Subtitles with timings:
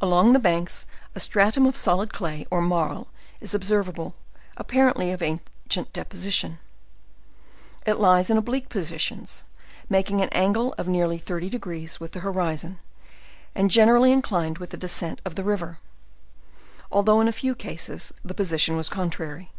[0.00, 3.08] Along the banks a stratum of solid clay, or marl,
[3.42, 4.14] is observable,
[4.56, 6.58] apparently of ancient deposition.
[7.84, 9.44] It lies in ob lique positions,
[9.90, 12.78] making an angle of nearly 30 degrees with the horizon,
[13.54, 15.76] and generally inclined with the descent of the river,
[16.90, 19.50] although in a few cases the position was contrary.